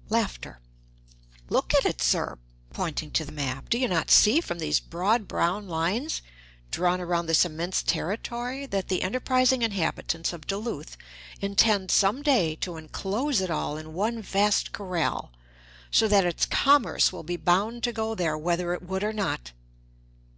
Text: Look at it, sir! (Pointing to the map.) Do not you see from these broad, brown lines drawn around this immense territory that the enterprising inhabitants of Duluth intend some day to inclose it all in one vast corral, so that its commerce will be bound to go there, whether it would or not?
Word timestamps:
Look 1.50 1.74
at 1.74 1.84
it, 1.84 2.00
sir! 2.00 2.38
(Pointing 2.72 3.10
to 3.10 3.26
the 3.26 3.30
map.) 3.30 3.68
Do 3.68 3.86
not 3.86 4.08
you 4.08 4.14
see 4.14 4.40
from 4.40 4.58
these 4.58 4.80
broad, 4.80 5.28
brown 5.28 5.68
lines 5.68 6.22
drawn 6.70 6.98
around 6.98 7.26
this 7.26 7.44
immense 7.44 7.82
territory 7.82 8.64
that 8.64 8.88
the 8.88 9.02
enterprising 9.02 9.60
inhabitants 9.60 10.32
of 10.32 10.46
Duluth 10.46 10.96
intend 11.42 11.90
some 11.90 12.22
day 12.22 12.54
to 12.62 12.78
inclose 12.78 13.42
it 13.42 13.50
all 13.50 13.76
in 13.76 13.92
one 13.92 14.22
vast 14.22 14.72
corral, 14.72 15.30
so 15.90 16.08
that 16.08 16.24
its 16.24 16.46
commerce 16.46 17.12
will 17.12 17.22
be 17.22 17.36
bound 17.36 17.82
to 17.82 17.92
go 17.92 18.14
there, 18.14 18.38
whether 18.38 18.72
it 18.72 18.80
would 18.80 19.04
or 19.04 19.12
not? 19.12 19.52